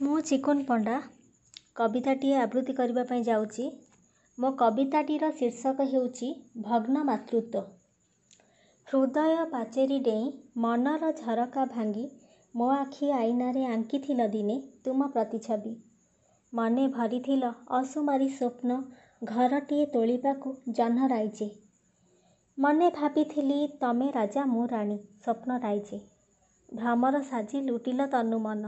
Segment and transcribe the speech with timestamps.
[0.00, 0.94] ମୁଁ ଚିକୁନ ପଣ୍ଡା।
[1.74, 3.64] କବିତାଟିଏ ଆବୃତ୍ତି କରିବା ପାଇଁ ଯାଉଛି।
[4.38, 6.28] ମୋ କବିତାଟିର ଶୀର୍ଷକ ହେଉଛି
[6.62, 7.62] ଭଗ୍ନ ମାତୃତ୍ୱ।
[8.86, 12.04] ହୃଦୟ ପାଚେରୀ ଡେଇଁ ମନର ଝରକା ଭାଙ୍ଗି
[12.54, 15.72] ମୋ ଆଖି ଆଇନାରେ ଆଙ୍କିଥିଲ ଦିନେ ତୁମ ପ୍ରତିଛବି।
[16.52, 21.48] ମନେ ଭରିଥିଲ ଅସୁମାରୀ ସ୍ୱପ୍ନ ଘରଟିଏ ତୋଳିବାକୁ ଜହ୍ନ ରାଇଜେ
[22.58, 25.98] ମନେ ଭାବିଥିଲି ତମେ ରାଜା ମୁଁ ରାଣୀ ସ୍ୱପ୍ନ ରାଇଜେ
[26.72, 28.64] ଭ୍ରମର ସାଜି ଲୁଟିଲ ତନୁ ମନ।